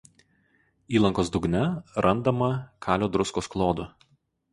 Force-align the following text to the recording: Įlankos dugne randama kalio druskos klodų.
Įlankos 0.99 1.29
dugne 1.35 1.61
randama 2.05 2.47
kalio 2.87 3.11
druskos 3.17 3.51
klodų. 3.57 3.87